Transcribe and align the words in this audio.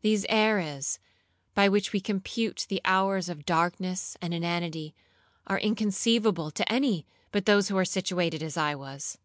These 0.00 0.26
æras 0.26 0.98
by 1.54 1.68
which 1.68 1.92
we 1.92 2.00
compute 2.00 2.66
the 2.68 2.80
hours 2.84 3.28
of 3.28 3.46
darkness 3.46 4.16
and 4.20 4.34
inanity 4.34 4.96
are 5.46 5.60
inconceivable 5.60 6.50
to 6.50 6.72
any 6.72 7.06
but 7.30 7.46
those 7.46 7.68
who 7.68 7.78
are 7.78 7.84
situated 7.84 8.42
as 8.42 8.56
I 8.56 8.74
was. 8.74 9.16